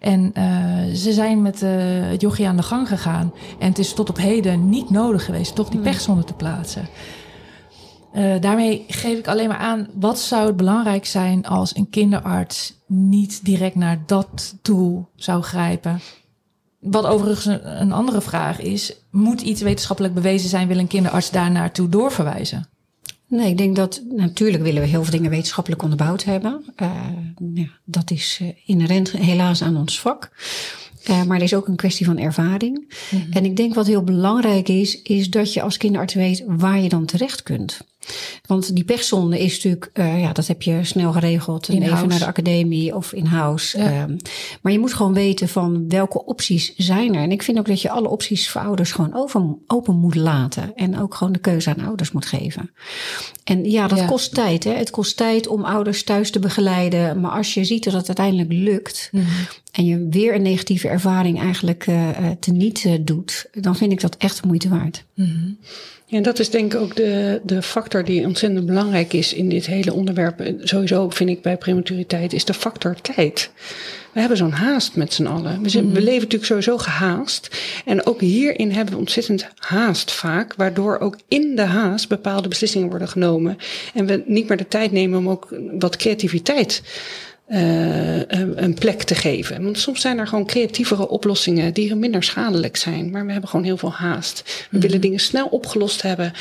[0.00, 1.70] En uh, ze zijn met uh,
[2.10, 3.32] het yogi aan de gang gegaan.
[3.58, 6.88] En het is tot op heden niet nodig geweest toch die pechzonde te plaatsen.
[8.14, 12.74] Uh, daarmee geef ik alleen maar aan, wat zou het belangrijk zijn als een kinderarts
[12.86, 16.00] niet direct naar dat tool zou grijpen?
[16.80, 21.30] Wat overigens een, een andere vraag is, moet iets wetenschappelijk bewezen zijn, wil een kinderarts
[21.30, 22.68] daar naartoe doorverwijzen?
[23.28, 26.64] Nee, ik denk dat natuurlijk willen we heel veel dingen wetenschappelijk onderbouwd hebben.
[26.82, 26.90] Uh,
[27.54, 30.30] ja, dat is uh, inherent helaas aan ons vak.
[31.10, 32.94] Uh, maar er is ook een kwestie van ervaring.
[33.10, 33.32] Mm-hmm.
[33.32, 36.88] En ik denk wat heel belangrijk is, is dat je als kinderarts weet waar je
[36.88, 37.80] dan terecht kunt.
[38.46, 41.68] Want die pechzonde is natuurlijk, uh, ja, dat heb je snel geregeld.
[41.68, 43.78] En even naar de academie of in-house.
[43.78, 44.02] Ja.
[44.02, 44.16] Um,
[44.62, 47.22] maar je moet gewoon weten van welke opties zijn er.
[47.22, 50.74] En ik vind ook dat je alle opties voor ouders gewoon open, open moet laten.
[50.76, 52.70] En ook gewoon de keuze aan ouders moet geven.
[53.44, 54.06] En ja, dat ja.
[54.06, 54.64] kost tijd.
[54.64, 54.72] Hè?
[54.72, 57.20] Het kost tijd om ouders thuis te begeleiden.
[57.20, 59.08] Maar als je ziet dat het uiteindelijk lukt.
[59.12, 59.46] Mm-hmm.
[59.72, 62.08] En je weer een negatieve ervaring eigenlijk uh,
[62.40, 63.48] teniet uh, doet.
[63.52, 65.04] Dan vind ik dat echt de moeite waard.
[65.14, 65.58] Mm-hmm.
[66.08, 69.66] Ja, dat is denk ik ook de, de factor die ontzettend belangrijk is in dit
[69.66, 70.52] hele onderwerp.
[70.60, 73.50] Sowieso vind ik bij prematuriteit, is de factor tijd.
[74.12, 75.62] We hebben zo'n haast met z'n allen.
[75.62, 77.62] We, zijn, we leven natuurlijk sowieso gehaast.
[77.84, 80.54] En ook hierin hebben we ontzettend haast vaak.
[80.54, 83.58] Waardoor ook in de haast bepaalde beslissingen worden genomen.
[83.94, 86.82] En we niet meer de tijd nemen om ook wat creativiteit
[87.48, 88.18] uh,
[88.54, 89.62] een plek te geven.
[89.62, 93.10] Want soms zijn er gewoon creatievere oplossingen die minder schadelijk zijn.
[93.10, 94.42] Maar we hebben gewoon heel veel haast.
[94.44, 94.80] We mm-hmm.
[94.80, 96.32] willen dingen snel opgelost hebben.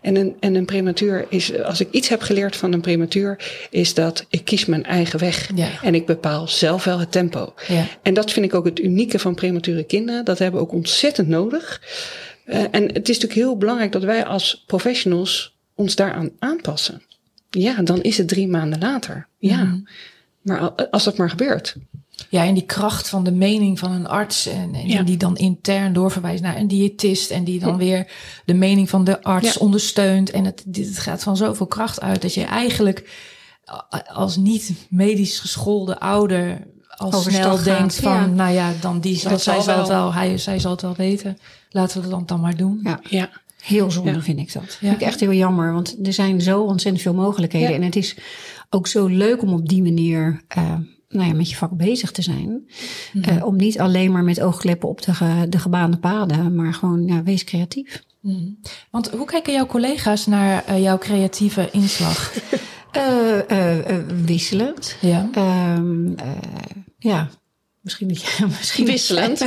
[0.00, 3.94] En een, en een prematuur is, als ik iets heb geleerd van een prematuur, is
[3.94, 5.50] dat ik kies mijn eigen weg.
[5.54, 5.68] Ja.
[5.82, 7.54] En ik bepaal zelf wel het tempo.
[7.68, 7.86] Ja.
[8.02, 10.24] En dat vind ik ook het unieke van premature kinderen.
[10.24, 11.82] Dat hebben we ook ontzettend nodig.
[12.46, 17.02] Uh, en het is natuurlijk heel belangrijk dat wij als professionals ons daaraan aanpassen.
[17.50, 19.28] Ja, dan is het drie maanden later.
[19.38, 19.64] Ja.
[19.64, 19.88] Mm-hmm.
[20.44, 21.76] Maar als dat maar gebeurt.
[22.28, 24.46] Ja, en die kracht van de mening van een arts.
[24.46, 25.02] En, en ja.
[25.02, 27.30] die dan intern doorverwijst naar een diëtist.
[27.30, 28.12] En die dan weer
[28.44, 29.60] de mening van de arts ja.
[29.60, 30.30] ondersteunt.
[30.30, 33.10] En het, het gaat van zoveel kracht uit dat je eigenlijk
[34.12, 39.60] als niet medisch geschoolde ouder al snel denkt van, nou ja, dan die zal, zij
[39.60, 41.38] zal het wel, hij, zij zal het wel weten.
[41.70, 42.80] Laten we dat dan maar doen.
[42.82, 43.00] Ja.
[43.08, 43.30] ja.
[43.62, 44.20] Heel zonde ja.
[44.20, 44.62] vind ik dat.
[44.62, 44.70] Ja.
[44.70, 47.68] Vind ik echt heel jammer, want er zijn zo ontzettend veel mogelijkheden.
[47.68, 47.74] Ja.
[47.74, 48.16] En het is
[48.74, 50.74] ook zo leuk om op die manier uh,
[51.08, 52.68] nou ja, met je vak bezig te zijn.
[53.12, 53.36] Mm-hmm.
[53.36, 57.06] Uh, om niet alleen maar met oogkleppen op de, ge, de gebaande paden, maar gewoon
[57.06, 58.02] ja, wees creatief.
[58.20, 58.58] Mm-hmm.
[58.90, 62.32] Want hoe kijken jouw collega's naar uh, jouw creatieve inslag?
[64.26, 64.96] wisselend.
[65.00, 65.28] Ja.
[65.76, 66.14] Um,
[66.98, 67.30] ja.
[67.80, 68.22] Misschien niet.
[68.38, 69.38] Ja, misschien wisselend.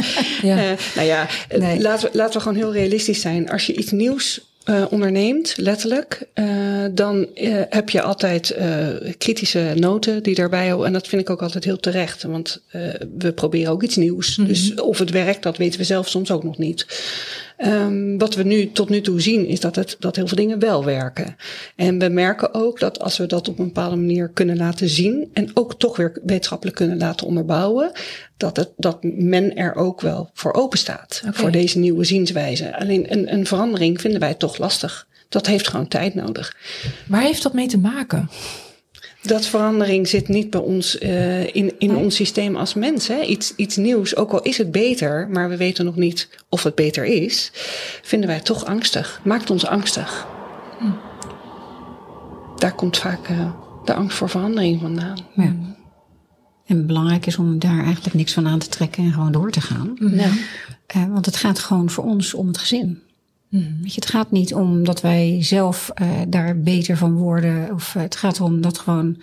[0.42, 0.72] ja.
[0.72, 1.82] Uh, nou ja, nee.
[1.82, 3.50] laten, we, laten we gewoon heel realistisch zijn.
[3.50, 8.56] Als je iets nieuws uh, onderneemt, letterlijk, uh, dan uh, heb je altijd
[9.18, 12.62] kritische noten die daarbij En dat vind ik ook altijd heel terecht, want
[13.18, 14.38] we proberen ook iets nieuws.
[14.38, 14.54] Mm -hmm.
[14.54, 16.86] Dus of het werkt, dat weten we zelf soms ook nog niet.
[17.66, 20.60] Um, wat we nu tot nu toe zien, is dat, het, dat heel veel dingen
[20.60, 21.36] wel werken.
[21.76, 25.30] En we merken ook dat als we dat op een bepaalde manier kunnen laten zien
[25.34, 27.92] en ook toch weer wetenschappelijk kunnen laten onderbouwen,
[28.38, 31.22] dat, het, dat men er ook wel voor open staat.
[31.22, 31.34] Okay.
[31.34, 32.78] Voor deze nieuwe zienswijze.
[32.80, 35.08] Alleen een, een verandering vinden wij toch lastig.
[35.30, 36.56] Dat heeft gewoon tijd nodig.
[37.08, 38.30] Waar heeft dat mee te maken?
[39.28, 43.08] Dat verandering zit niet bij ons uh, in, in ons systeem als mens.
[43.08, 43.22] Hè?
[43.22, 46.76] Iets, iets nieuws, ook al is het beter, maar we weten nog niet of het
[46.76, 47.52] beter is,
[48.02, 49.22] vinden wij toch angstig.
[49.24, 50.28] Maakt ons angstig.
[50.80, 50.86] Hm.
[52.56, 53.52] Daar komt vaak uh,
[53.84, 55.18] de angst voor verandering vandaan.
[55.36, 55.56] Ja.
[56.66, 59.62] En belangrijk is om daar eigenlijk niks van aan te trekken en gewoon door te
[59.62, 59.98] gaan.
[60.00, 60.30] Ja.
[60.96, 63.02] Uh, want het gaat gewoon voor ons om het gezin.
[63.50, 67.74] Weet je, het gaat niet om dat wij zelf uh, daar beter van worden.
[67.74, 69.18] Of uh, het gaat erom dat gewoon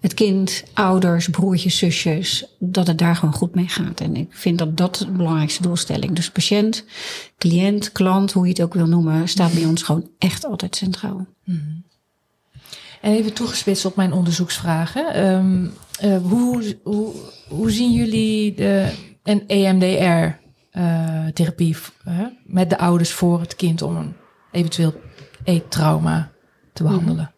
[0.00, 4.00] het kind, ouders, broertjes, zusjes, dat het daar gewoon goed mee gaat.
[4.00, 6.12] En ik vind dat dat de belangrijkste doelstelling.
[6.12, 6.84] Dus patiënt,
[7.38, 11.26] cliënt, klant, hoe je het ook wil noemen, staat bij ons gewoon echt altijd centraal.
[11.44, 11.82] Mm.
[13.00, 15.26] En even toegespitst op mijn onderzoeksvragen.
[15.26, 15.72] Um,
[16.04, 17.14] uh, hoe, hoe,
[17.48, 20.42] hoe zien jullie de, een EMDR
[20.76, 21.76] uh, therapie
[22.44, 24.14] met de ouders voor het kind om een
[24.52, 24.94] eventueel
[25.44, 26.30] eettrauma
[26.72, 26.92] te mhm.
[26.92, 27.34] behandelen.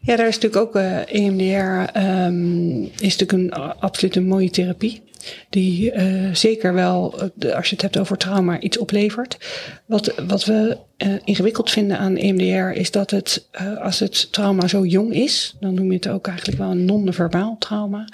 [0.00, 5.02] Ja, daar is natuurlijk ook uh, EMDR um, is natuurlijk een absoluut een mooie therapie.
[5.50, 7.20] Die uh, zeker wel,
[7.54, 9.38] als je het hebt over trauma, iets oplevert.
[9.86, 14.66] Wat, wat we uh, ingewikkeld vinden aan EMDR is dat het, uh, als het trauma
[14.66, 18.08] zo jong is, dan noem je het ook eigenlijk wel een non-verbaal trauma.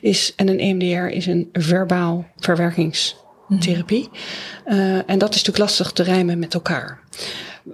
[0.00, 3.16] Is, en een EMDR is een verbaal verwerkings
[3.58, 4.08] therapie.
[4.66, 7.00] Uh, en dat is natuurlijk lastig te rijmen met elkaar.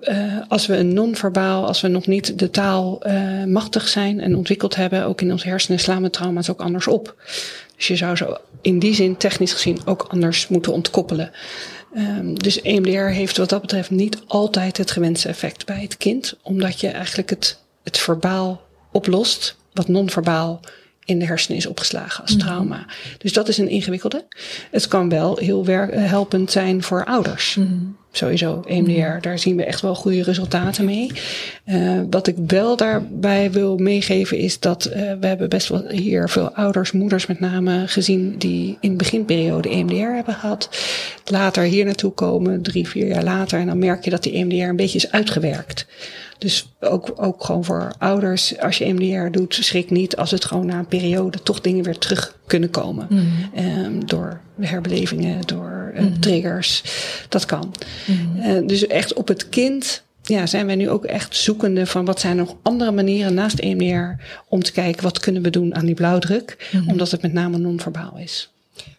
[0.00, 4.36] Uh, als we een non-verbaal, als we nog niet de taal uh, machtig zijn en
[4.36, 7.14] ontwikkeld hebben, ook in ons hersenen slaan we trauma's ook anders op.
[7.76, 11.30] Dus je zou zo in die zin technisch gezien ook anders moeten ontkoppelen.
[11.96, 16.36] Um, dus EMDR heeft wat dat betreft niet altijd het gewenste effect bij het kind,
[16.42, 18.62] omdat je eigenlijk het, het verbaal
[18.92, 20.60] oplost, wat non-verbaal
[21.06, 22.46] in de hersenen is opgeslagen als mhm.
[22.46, 22.76] trauma.
[22.76, 23.16] Mm -hmm.
[23.18, 24.26] Dus dat is een ingewikkelde.
[24.70, 27.54] Het kan wel heel helpend zijn voor ouders.
[27.54, 27.96] Mm -hmm.
[28.16, 31.10] Sowieso, EMDR, mm daar zien we echt wel goede resultaten mee.
[31.66, 36.28] Uh, wat ik wel daarbij wil meegeven is dat uh, we hebben best wel hier
[36.28, 40.68] veel ouders, moeders met name gezien die in de beginperiode EMDR hebben gehad.
[41.24, 43.58] Later hier naartoe komen, drie, vier jaar later.
[43.58, 45.86] En dan merk je dat die EMDR een beetje is uitgewerkt.
[46.38, 50.66] Dus ook, ook gewoon voor ouders, als je MDR doet, schrik niet als het gewoon
[50.66, 53.06] na een periode toch dingen weer terug kunnen komen.
[53.10, 53.32] Mm.
[53.58, 56.20] Um, door herbelevingen, door uh, mm.
[56.20, 56.82] triggers.
[57.28, 57.74] Dat kan.
[58.06, 58.36] Mm.
[58.36, 62.20] Uh, dus echt op het kind ja, zijn wij nu ook echt zoekende van wat
[62.20, 65.94] zijn nog andere manieren naast EMDR om te kijken wat kunnen we doen aan die
[65.94, 66.88] blauwdruk, mm.
[66.88, 68.50] omdat het met name non-verbaal is.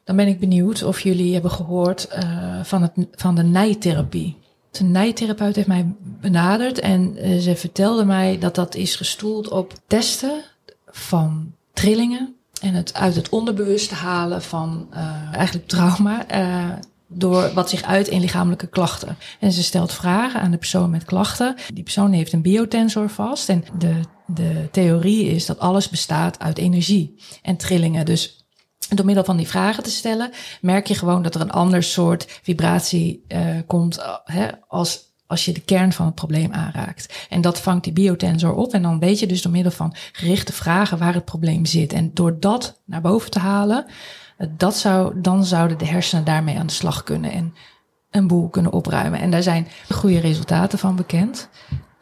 [0.04, 4.36] Dan ben ik benieuwd of jullie hebben gehoord uh, van, het, van de nijtherapie.
[4.80, 9.74] Een nijtherapeut heeft mij benaderd en uh, ze vertelde mij dat dat is gestoeld op
[9.88, 10.42] testen
[10.88, 16.32] van trillingen en het uit het onderbewuste halen van uh, eigenlijk trauma.
[16.32, 16.74] Uh,
[17.08, 19.18] door wat zich uit in lichamelijke klachten.
[19.40, 21.56] En ze stelt vragen aan de persoon met klachten.
[21.74, 23.50] Die persoon heeft een biotensor vast.
[23.50, 28.06] En de, de theorie is dat alles bestaat uit energie en trillingen.
[28.06, 28.47] Dus
[28.89, 32.39] door middel van die vragen te stellen, merk je gewoon dat er een ander soort
[32.43, 37.28] vibratie uh, komt uh, hè, als, als je de kern van het probleem aanraakt.
[37.30, 38.73] En dat vangt die biotensor op.
[38.73, 41.93] En dan weet je dus door middel van gerichte vragen waar het probleem zit.
[41.93, 43.86] En door dat naar boven te halen,
[44.38, 47.54] uh, dat zou, dan zouden de hersenen daarmee aan de slag kunnen en
[48.12, 49.19] een boel kunnen opruimen.
[49.19, 51.50] En daar zijn goede resultaten van bekend.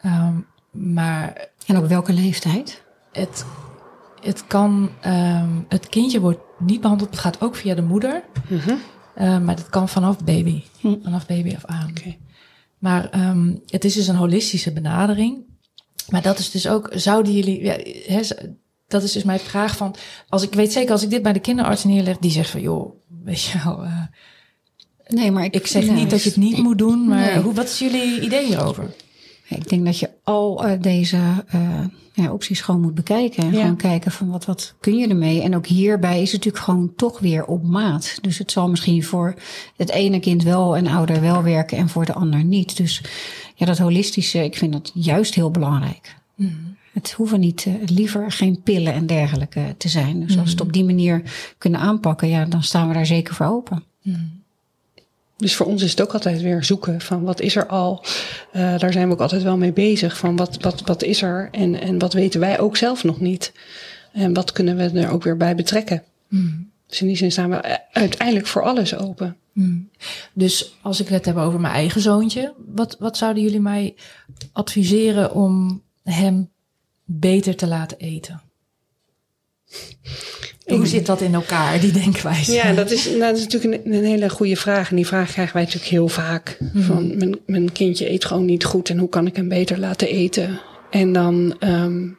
[0.04, 1.48] Um, maar.
[1.66, 2.82] En op welke leeftijd?
[3.12, 3.44] Het
[4.20, 8.24] het kan, um, het kindje wordt niet behandeld, het gaat ook via de moeder.
[8.48, 8.78] Mm -hmm.
[9.18, 10.94] uh, maar dat kan vanaf baby, hm.
[11.02, 11.90] vanaf baby af aan.
[11.90, 12.18] Okay.
[12.78, 15.44] Maar um, het is dus een holistische benadering.
[16.08, 17.76] Maar dat is dus ook, zouden jullie, ja,
[18.06, 18.20] he,
[18.88, 19.94] dat is dus mijn vraag van,
[20.28, 22.94] als ik weet zeker, als ik dit bij de kinderarts neerleg, die zegt van, joh,
[23.24, 24.02] weet je wel, uh,
[25.06, 27.42] nee, maar ik, ik zeg nee, niet dat je het niet moet doen, maar nee.
[27.42, 28.94] hoe, wat is jullie idee hierover?
[29.48, 31.18] Ik denk dat je al uh, deze
[31.54, 33.42] uh, ja, opties gewoon moet bekijken.
[33.42, 33.60] En ja.
[33.60, 35.42] gewoon kijken van wat, wat kun je ermee.
[35.42, 38.18] En ook hierbij is het natuurlijk gewoon toch weer op maat.
[38.20, 39.34] Dus het zal misschien voor
[39.76, 42.76] het ene kind wel en ouder wel werken en voor de ander niet.
[42.76, 43.02] Dus
[43.54, 46.16] ja, dat holistische, ik vind dat juist heel belangrijk.
[46.34, 46.76] Mm.
[46.92, 50.20] Het hoeven niet, uh, liever geen pillen en dergelijke te zijn.
[50.20, 50.38] Dus mm.
[50.38, 51.22] als we het op die manier
[51.58, 53.84] kunnen aanpakken, ja, dan staan we daar zeker voor open.
[54.02, 54.44] Mm.
[55.36, 58.04] Dus voor ons is het ook altijd weer zoeken van wat is er al.
[58.52, 60.18] Uh, daar zijn we ook altijd wel mee bezig.
[60.18, 63.52] Van wat, wat, wat is er en, en wat weten wij ook zelf nog niet.
[64.12, 66.02] En wat kunnen we er ook weer bij betrekken.
[66.28, 66.70] Mm.
[66.86, 69.36] Dus in die zin staan we uiteindelijk voor alles open.
[69.52, 69.88] Mm.
[70.32, 73.94] Dus als ik het heb over mijn eigen zoontje, wat, wat zouden jullie mij
[74.52, 76.50] adviseren om hem
[77.04, 78.40] beter te laten eten?
[80.66, 82.52] Hoe zit dat in elkaar, die denkwijze?
[82.52, 84.90] Ja, dat is, dat is natuurlijk een, een, hele goede vraag.
[84.90, 86.58] En die vraag krijgen wij natuurlijk heel vaak.
[86.60, 86.82] Mhm.
[86.82, 90.08] Van mijn, mijn kindje eet gewoon niet goed en hoe kan ik hem beter laten
[90.08, 90.60] eten?
[90.90, 92.18] En dan um,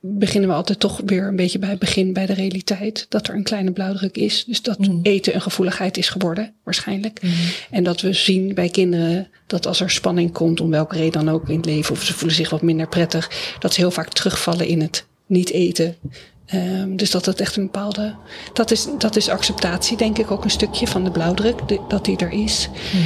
[0.00, 3.06] beginnen we altijd toch weer een beetje bij het begin, bij de realiteit.
[3.08, 4.44] Dat er een kleine blauwdruk is.
[4.44, 4.98] Dus dat mhm.
[5.02, 7.22] eten een gevoeligheid is geworden, waarschijnlijk.
[7.22, 7.32] Mhm.
[7.70, 11.34] En dat we zien bij kinderen dat als er spanning komt, om welke reden dan
[11.34, 14.08] ook in het leven, of ze voelen zich wat minder prettig, dat ze heel vaak
[14.08, 15.96] terugvallen in het niet eten.
[16.54, 18.14] Um, dus dat het echt een bepaalde.
[18.52, 22.16] Dat is, dat is acceptatie, denk ik, ook een stukje van de blauwdruk, dat die
[22.16, 22.68] er is.
[22.92, 23.00] Mm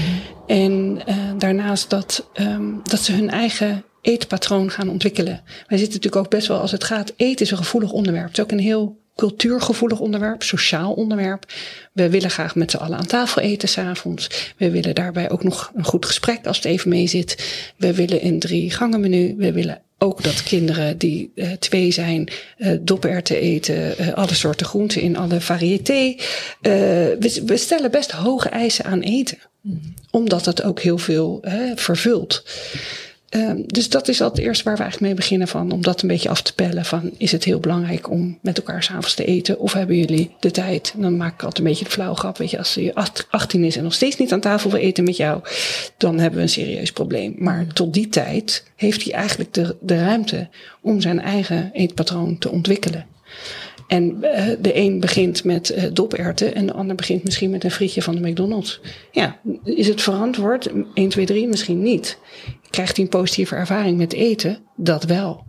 [0.46, 5.42] En uh, daarnaast dat, um, dat ze hun eigen eetpatroon gaan ontwikkelen.
[5.44, 8.26] Wij zitten natuurlijk ook best wel, als het gaat, eten is een gevoelig onderwerp.
[8.29, 11.53] Het is ook een heel cultuurgevoelig onderwerp, sociaal onderwerp.
[11.92, 14.55] We willen graag met z'n allen aan tafel eten s'avonds.
[14.57, 17.62] We willen daarbij ook nog een goed gesprek als het even mee zit.
[17.77, 19.35] We willen een drie gangen menu.
[19.37, 24.66] We willen ook dat kinderen die uh, twee zijn, uh, doperwten eten, uh, alle soorten
[24.66, 26.16] groenten in alle variété.
[26.61, 29.38] We, we, stellen best hoge eisen aan eten.
[29.61, 29.81] Mm.
[30.11, 31.44] Omdat het ook heel veel
[31.75, 32.44] vervult.
[33.37, 35.73] Um, dus dat is al het eerste waar we eigenlijk mee beginnen van.
[35.73, 38.83] Om dat een beetje af te pellen van is het heel belangrijk om met elkaar
[38.83, 39.59] s'avonds te eten?
[39.59, 40.93] Of hebben jullie de tijd?
[40.97, 42.38] En dan maak ik altijd een beetje de flauw grap.
[42.38, 42.95] Weet je, als je
[43.31, 45.43] 18 is en nog steeds niet aan tafel wil eten met jou,
[45.97, 47.35] dan hebben we een serieus probleem.
[47.38, 47.73] Maar mm.
[47.73, 50.49] tot die tijd heeft hij eigenlijk de, de ruimte
[50.81, 53.07] om zijn eigen eetpatroon te ontwikkelen.
[53.90, 57.71] En uh, de een begint met uh, doperwten en de ander begint misschien met een
[57.71, 58.81] frietje van de McDonald's.
[59.12, 60.71] Ja, is het verantwoord?
[60.95, 62.19] 1, 2, 3 misschien niet.
[62.70, 64.59] Krijgt hij een positieve ervaring met eten?
[64.76, 65.44] Dat wel.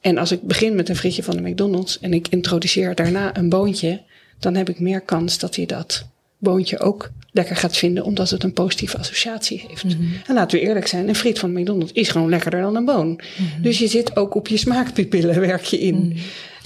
[0.00, 3.48] En als ik begin met een frietje van de McDonald's en ik introduceer daarna een
[3.48, 4.02] boontje,
[4.38, 6.06] dan heb ik meer kans dat hij dat
[6.38, 9.84] boontje ook lekker gaat vinden, omdat het een positieve associatie heeft.
[9.84, 10.12] Mm -hmm.
[10.26, 13.06] En laten we eerlijk zijn, een friet van McDonald's is gewoon lekkerder dan een boon.
[13.06, 13.62] Mm -hmm.
[13.62, 15.94] Dus je zit ook op je smaakpupillen, werk je in.
[15.94, 16.20] Mm -hmm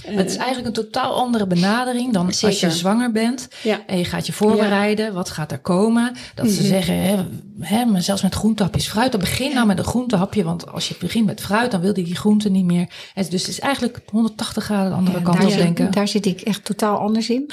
[0.06, 3.48] het is eigenlijk een totaal andere benadering dan als je zwanger bent.
[3.86, 5.14] En je gaat je voorbereiden.
[5.14, 6.12] Wat gaat er komen?
[6.34, 6.68] Dat ze mhm.
[6.68, 7.16] zeggen, hè,
[7.60, 9.12] hè, maar zelfs met groentehapjes fruit.
[9.12, 10.44] Dan begin nou met een groentehapje.
[10.44, 12.88] Want als je begint met fruit, dan wil die die groente niet meer.
[13.14, 15.92] En dus het is eigenlijk 180 graden de andere kant op denken.
[15.92, 17.50] Daar zit ik echt totaal anders in.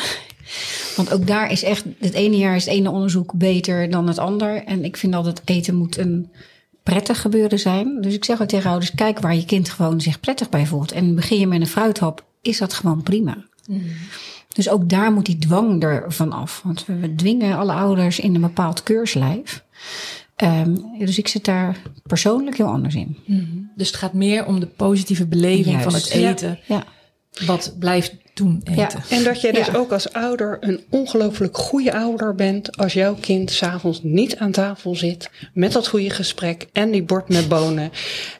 [0.95, 4.17] Want ook daar is echt, het ene jaar is het ene onderzoek beter dan het
[4.17, 4.63] ander.
[4.63, 6.31] En ik vind dat het eten moet een
[6.83, 8.01] prettig gebeuren zijn.
[8.01, 10.91] Dus ik zeg ook tegen ouders, kijk waar je kind gewoon zich prettig bij voelt.
[10.91, 13.37] En begin je met een fruithap is dat gewoon prima.
[13.67, 13.83] Mm.
[14.53, 16.61] Dus ook daar moet die dwang er van af.
[16.63, 19.63] Want we dwingen alle ouders in een bepaald keurslijf.
[20.43, 23.17] Um, dus ik zit daar persoonlijk heel anders in.
[23.25, 23.71] Mm.
[23.75, 26.59] Dus het gaat meer om de positieve beleving van het eten.
[26.67, 26.83] Ja,
[27.45, 29.03] Wat blijft doen eten.
[29.09, 29.15] Ja.
[29.15, 33.51] En dat jij dus ook als ouder een ongelooflijk goede ouder bent als jouw kind
[33.51, 37.91] s'avonds niet aan tafel zit met dat goede gesprek en die bord met bonen.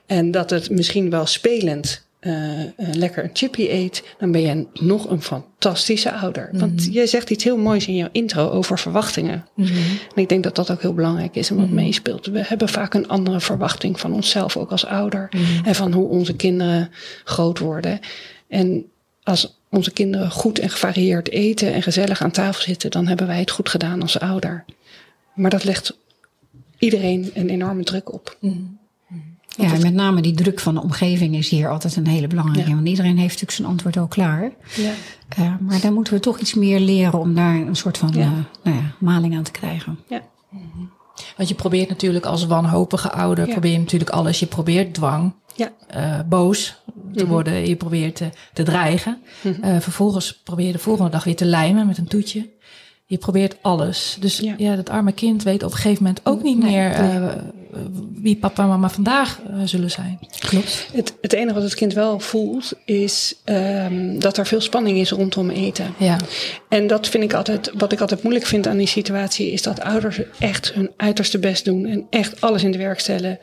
[0.05, 5.09] En dat het misschien wel spelend uh, lekker een chippy eet, dan ben je nog
[5.09, 6.49] een fantastische ouder.
[6.51, 6.91] Want mhm.
[6.91, 9.47] je zegt iets heel moois in jouw intro over verwachtingen.
[9.55, 9.75] Mm -hmm.
[10.15, 11.83] En ik denk dat dat ook heel belangrijk is en wat mm -hmm.
[11.83, 12.25] meespeelt.
[12.25, 15.27] We hebben vaak een andere verwachting van onszelf, ook als ouder.
[15.31, 15.65] Mhm.
[15.65, 16.89] En van hoe onze kinderen
[17.23, 17.99] groot worden.
[18.47, 18.85] En
[19.23, 23.39] als onze kinderen goed en gevarieerd eten en gezellig aan tafel zitten, dan hebben wij
[23.39, 24.65] het goed gedaan als ouder.
[25.35, 25.97] Maar dat legt
[26.77, 28.37] iedereen een enorme druk op.
[28.39, 28.57] Mhm.
[29.57, 32.73] Ja, met name die druk van de omgeving is hier altijd een hele belangrijke.
[32.75, 34.51] Want iedereen heeft natuurlijk zijn antwoord al klaar.
[34.75, 34.91] Ja.
[35.39, 38.19] Uh, maar daar moeten we toch iets meer leren om daar een soort van ja.
[38.19, 38.31] Uh,
[38.63, 39.99] nou ja, maling aan te krijgen.
[40.07, 40.21] Ja.
[41.37, 44.39] Want je probeert natuurlijk als wanhopige ouder, probeer je natuurlijk alles.
[44.39, 45.71] Je probeert dwang, ja.
[45.95, 46.81] Uh, boos
[47.13, 47.31] te mhm.
[47.31, 49.21] worden, je probeert te, te dreigen.
[49.41, 52.49] Mm vervolgens probeer je de volgende dag weer te lijmen met een toetje.
[53.05, 54.17] Je probeert alles.
[54.19, 54.53] Dus ja.
[54.57, 56.95] ja, dat arme kind weet op een gegeven moment ook niet meer
[58.13, 60.19] wie papa en mama vandaag uh, zullen zijn.
[60.39, 60.87] Klopt.
[60.93, 65.11] Het, het enige wat het kind wel voelt is um, dat er veel spanning is
[65.11, 65.93] rondom eten.
[65.97, 66.17] Ja.
[66.69, 69.81] En dat vind ik altijd, wat ik altijd moeilijk vind aan die situatie, is dat
[69.81, 73.39] ouders echt hun uiterste best doen en echt alles in de werk stellen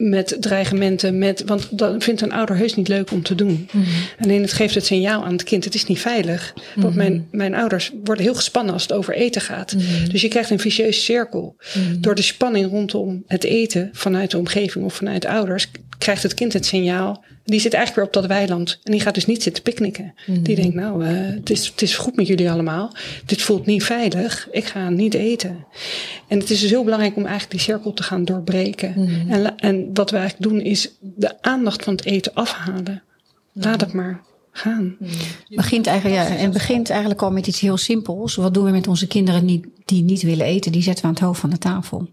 [0.00, 3.68] met dreigementen, met, want dat vindt een ouder heus niet leuk om te doen.
[3.72, 3.84] Mm
[4.20, 6.54] Alleen het geeft het signaal aan het kind, het is niet veilig.
[6.74, 6.96] Want mhm.
[6.96, 9.74] mijn, mijn ouders worden heel gespannen als het over eten gaat.
[9.74, 10.08] Mhm.
[10.10, 11.56] Dus je krijgt een vicieuze cirkel.
[11.74, 12.00] Mhm.
[12.00, 16.52] Door de spanning rondom het eten vanuit de omgeving of vanuit ouders krijgt het kind
[16.52, 17.24] het signaal.
[17.44, 18.80] Die zit eigenlijk weer op dat weiland.
[18.82, 20.14] En die gaat dus niet zitten picknicken.
[20.26, 20.42] Mhm.
[20.42, 22.94] Die denkt, nou, eh, het, is, het is goed met jullie allemaal.
[23.26, 24.48] Dit voelt niet veilig.
[24.50, 25.66] Ik ga niet eten.
[26.28, 28.92] En het is dus heel belangrijk om eigenlijk die cirkel te gaan doorbreken.
[28.96, 29.30] Mhm.
[29.30, 33.02] En, en wat we eigenlijk doen is de aandacht van het eten afhalen.
[33.52, 34.20] Laat het maar
[34.52, 34.96] gaan.
[35.48, 38.34] begint eigenlijk, ja, en begint eigenlijk al met iets heel simpels.
[38.34, 39.46] Wat doen we met onze kinderen
[39.84, 40.72] die niet willen eten?
[40.72, 42.08] Die zetten we aan het hoofd van de tafel.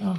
[0.00, 0.16] Oh.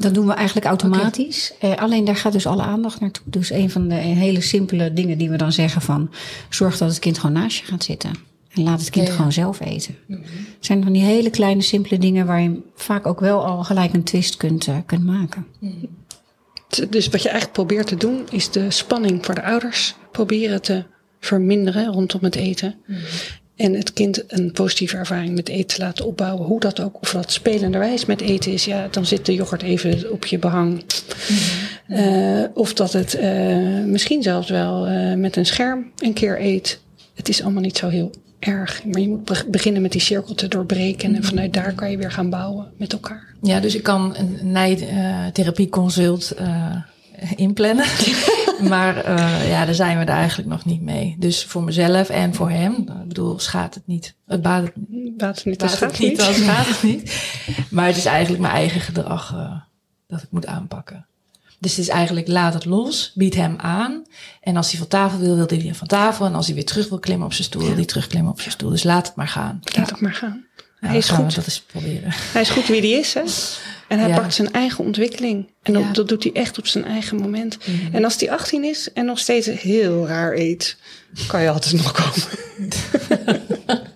[0.00, 1.52] Dat doen we eigenlijk automatisch.
[1.60, 3.24] Eh, alleen daar gaat dus alle aandacht naartoe.
[3.26, 6.10] Dus een van de hele simpele dingen die we dan zeggen van...
[6.48, 8.10] zorg dat het kind gewoon naast je gaat zitten.
[8.50, 9.16] En laat het kind Ja, ja.
[9.16, 9.96] gewoon zelf eten.
[10.08, 10.20] Het
[10.60, 12.26] zijn van die hele kleine simpele dingen...
[12.26, 15.46] waar je vaak ook wel al gelijk een twist kunt, eh, kunt maken.
[16.90, 20.84] Dus wat je eigenlijk probeert te doen, is de spanning voor de ouders proberen te
[21.20, 22.74] verminderen rondom het eten.
[23.60, 26.46] En het kind een positieve ervaring met eten te laten opbouwen.
[26.46, 28.64] Hoe dat ook, of dat spelenderwijs met eten is.
[28.64, 30.84] Ja, dan zit de yoghurt even op je behang.
[31.88, 36.80] Eh, of dat het eh, misschien zelfs wel eh, met een scherm een keer eet.
[37.14, 38.84] Het is allemaal niet zo heel erg.
[38.84, 41.14] Maar je moet be- beginnen met die cirkel te doorbreken.
[41.14, 43.34] En vanuit daar kan je weer gaan bouwen met elkaar.
[43.42, 46.76] Ja, dus ik kan een nijtherapieconsult eh
[47.36, 47.84] inplannen.
[48.62, 51.16] maar eh, ja, daar zijn we er eigenlijk nog niet mee.
[51.18, 52.74] Dus voor mezelf en voor hem.
[52.74, 54.14] Ik bedoel, schaadt het niet.
[54.26, 54.72] Het baat het,
[55.16, 57.30] Baat het niet, baat het gaat niet, dan schaadt het niet.
[57.70, 59.52] Maar het is eigenlijk mijn eigen gedrag eh,
[60.06, 61.06] dat ik moet aanpakken.
[61.58, 64.04] Dus het is eigenlijk laat het los, bied hem aan.
[64.40, 66.26] En als hij van tafel wil, wil hij weer van tafel.
[66.26, 68.52] En als hij weer terug wil klimmen op zijn stoel, wil hij terugklimmen op zijn
[68.52, 68.70] stoel.
[68.70, 69.60] Dus laat het maar gaan.
[69.76, 70.44] Laat het maar gaan.
[70.80, 71.34] Ja, hij is goed.
[71.34, 72.10] dat eens proberen.
[72.12, 73.22] Hij is goed wie hij is, hè?
[73.90, 74.14] En hij Ja.
[74.16, 75.50] pakt zijn eigen ontwikkeling.
[75.62, 75.92] En dat, Ja.
[75.92, 77.58] dat doet hij echt op zijn eigen moment.
[77.66, 77.94] Mhm.
[77.94, 80.76] En als hij 18 is en nog steeds heel raar eet,
[81.26, 82.28] kan je altijd nog komen.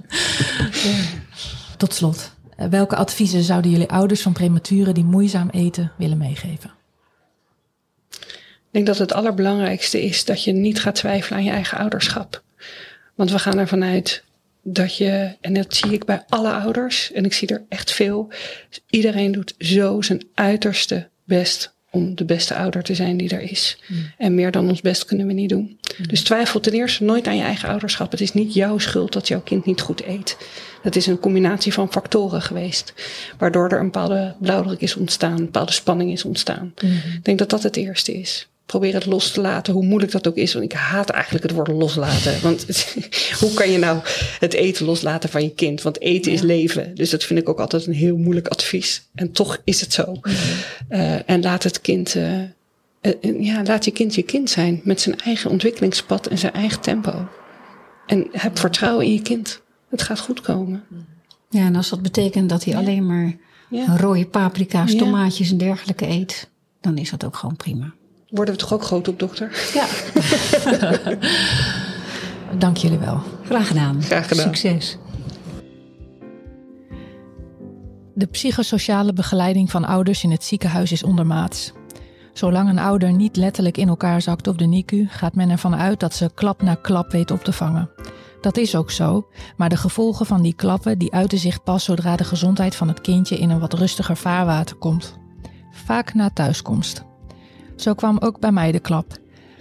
[1.76, 6.72] Tot slot, eh, welke adviezen zouden jullie ouders van prematuren die moeizaam eten willen meegeven?
[8.10, 12.42] Ik denk dat het allerbelangrijkste is dat je niet gaat twijfelen aan je eigen ouderschap.
[13.14, 14.24] Want we gaan ervan uit
[14.64, 18.32] dat je, en dat zie ik bij alle ouders, en ik zie er echt veel,
[18.90, 23.78] iedereen doet zo zijn uiterste best om de beste ouder te zijn die er is.
[24.18, 25.78] En meer dan ons best kunnen we niet doen.
[26.08, 28.10] Dus twijfel ten eerste nooit aan je eigen ouderschap.
[28.10, 30.36] Het is niet jouw schuld dat jouw kind niet goed eet.
[30.82, 32.94] Dat is een combinatie van factoren geweest,
[33.38, 36.72] waardoor er een bepaalde blauwdruk is ontstaan, een bepaalde spanning is ontstaan.
[37.14, 38.48] Ik denk dat dat het eerste is.
[38.66, 40.52] Probeer het los te laten, hoe moeilijk dat ook is.
[40.52, 42.42] Want ik haat eigenlijk het woord loslaten.
[42.42, 42.66] Want
[43.40, 43.98] hoe kan je nou
[44.38, 45.82] het eten loslaten van je kind?
[45.82, 46.94] Want eten is leven.
[46.94, 49.08] Dus dat vind ik ook altijd een heel moeilijk advies.
[49.14, 50.20] En toch is het zo.
[50.88, 52.42] Eh, en laat het kind, eh,
[53.00, 54.80] eh, ja, laat je kind je kind zijn.
[54.84, 57.28] Met zijn eigen ontwikkelingspad en zijn eigen tempo.
[58.06, 59.62] En heb vertrouwen in je kind.
[59.90, 60.84] Het gaat goed komen.
[61.50, 63.36] Ja, en als dat betekent dat hij alleen maar
[63.96, 66.50] rode paprika's, tomaatjes en dergelijke eet...
[66.80, 67.94] dan is dat ook gewoon prima.
[68.34, 69.70] Worden we toch ook groot op, dokter?
[69.74, 69.86] Ja,
[72.58, 73.20] Dank jullie wel.
[73.44, 74.02] graag gedaan.
[74.02, 74.44] Graag gedaan.
[74.44, 74.98] Succes.
[78.14, 81.72] De psychosociale begeleiding van ouders in het ziekenhuis is ondermaats.
[82.32, 86.00] Zolang een ouder niet letterlijk in elkaar zakt op de NICU, gaat men ervan uit
[86.00, 87.90] dat ze klap na klap weet op te vangen.
[88.40, 92.16] Dat is ook zo, maar de gevolgen van die klappen die uiten zich pas zodra
[92.16, 95.18] de gezondheid van het kindje in een wat rustiger vaarwater komt.
[95.70, 97.04] Vaak na thuiskomst.
[97.76, 99.06] Zo kwam ook bij mij de klap.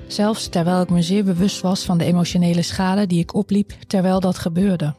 [0.07, 4.19] Zelfs terwijl ik me zeer bewust was van de emotionele schade die ik opliep terwijl
[4.19, 4.95] dat gebeurde.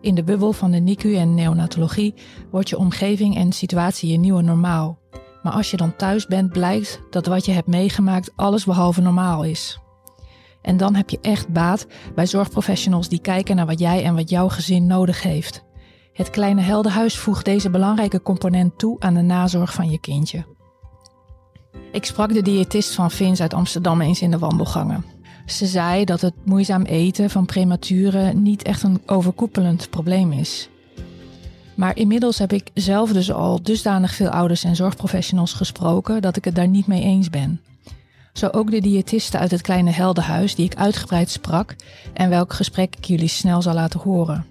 [0.00, 2.14] In de bubbel van de NICU en neonatologie
[2.50, 4.98] wordt je omgeving en situatie je nieuwe normaal.
[5.42, 9.78] Maar als je dan thuis bent, blijkt dat wat je hebt meegemaakt allesbehalve normaal is.
[10.62, 14.30] En dan heb je echt baat bij zorgprofessionals die kijken naar wat jij en wat
[14.30, 15.64] jouw gezin nodig heeft.
[16.12, 20.44] Het kleine heldenhuis voegt deze belangrijke component toe aan de nazorg van je kindje.
[21.92, 25.04] Ik sprak de diëtist van Vins uit Amsterdam eens in de wandelgangen.
[25.46, 30.68] Ze zei dat het moeizaam eten van prematuren niet echt een overkoepelend probleem is.
[31.74, 36.44] Maar inmiddels heb ik zelf dus al dusdanig veel ouders en zorgprofessionals gesproken dat ik
[36.44, 37.60] het daar niet mee eens ben.
[38.32, 41.76] Zo ook de diëtiste uit het kleine heldenhuis die ik uitgebreid sprak
[42.12, 44.46] en welk gesprek ik jullie snel zal laten horen.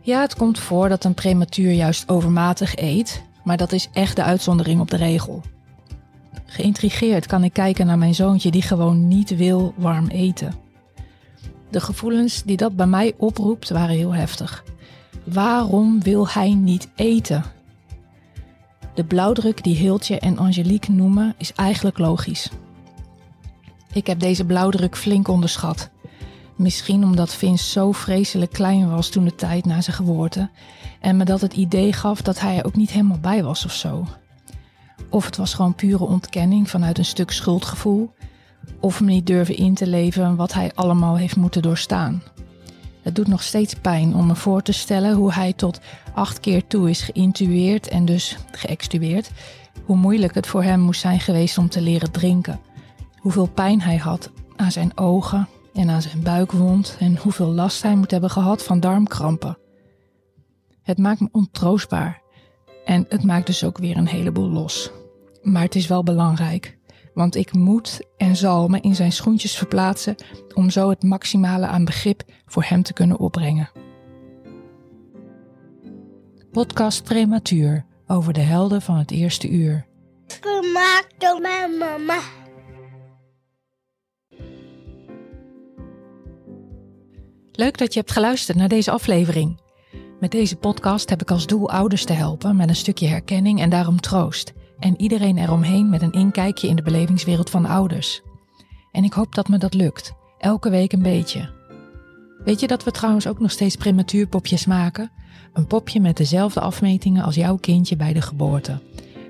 [0.00, 4.22] Ja, het komt voor dat een prematuur juist overmatig eet, maar dat is echt de
[4.22, 5.42] uitzondering op de regel.
[6.52, 10.54] Geïntrigeerd kan ik kijken naar mijn zoontje die gewoon niet wil warm eten.
[11.70, 14.64] De gevoelens die dat bij mij oproept waren heel heftig.
[15.24, 17.44] Waarom wil hij niet eten?
[18.94, 22.50] De blauwdruk die Hiltje en Angelique noemen is eigenlijk logisch.
[23.92, 25.90] Ik heb deze blauwdruk flink onderschat.
[26.56, 30.50] Misschien omdat Vince zo vreselijk klein was toen de tijd na zijn geboorte
[31.00, 33.72] en me dat het idee gaf dat hij er ook niet helemaal bij was of
[33.72, 34.06] zo.
[35.12, 38.14] Of het was gewoon pure ontkenning vanuit een stuk schuldgevoel.
[38.80, 42.22] Of me niet durven in te leven wat hij allemaal heeft moeten doorstaan.
[43.02, 45.80] Het doet nog steeds pijn om me voor te stellen hoe hij tot
[46.14, 49.30] acht keer toe is geïntueerd en dus geëxtueerd.
[49.84, 52.60] Hoe moeilijk het voor hem moest zijn geweest om te leren drinken.
[53.16, 57.96] Hoeveel pijn hij had aan zijn ogen en aan zijn buikwond en hoeveel last hij
[57.96, 59.58] moet hebben gehad van darmkrampen.
[60.82, 62.22] Het maakt me ontroostbaar
[62.84, 64.90] en het maakt dus ook weer een heleboel los.
[65.42, 66.78] Maar het is wel belangrijk,
[67.14, 70.14] want ik moet en zal me in zijn schoentjes verplaatsen
[70.54, 73.70] om zo het maximale aan begrip voor hem te kunnen opbrengen.
[76.50, 79.86] Podcast Prematuur over de helden van het eerste uur.
[80.40, 82.18] Gemaakt door mijn mama.
[87.52, 89.60] Leuk dat je hebt geluisterd naar deze aflevering.
[90.20, 93.70] Met deze podcast heb ik als doel ouders te helpen met een stukje herkenning en
[93.70, 94.52] daarom troost.
[94.82, 98.22] En iedereen eromheen met een inkijkje in de belevingswereld van ouders.
[98.92, 100.12] En ik hoop dat me dat lukt.
[100.38, 101.50] Elke week een beetje.
[102.44, 105.12] Weet je dat we trouwens ook nog steeds prematuurpopjes maken?
[105.52, 108.80] Een popje met dezelfde afmetingen als jouw kindje bij de geboorte.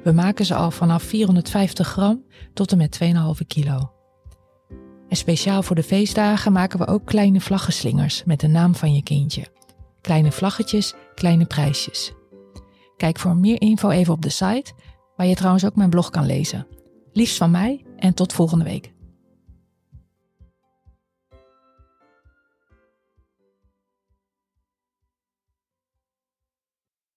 [0.04, 2.24] We maken ze al vanaf 450 gram
[2.54, 2.98] tot en met
[3.40, 3.92] 2,5 kilo.
[5.08, 9.02] En speciaal voor de feestdagen maken we ook kleine vlaggenslingers met de naam van je
[9.02, 9.46] kindje.
[10.00, 12.12] Kleine vlaggetjes, kleine prijsjes.
[12.96, 14.72] Kijk voor meer info even op de site,
[15.16, 16.66] waar je trouwens ook mijn blog kan lezen.
[17.12, 18.92] Liefst van mij en tot volgende week.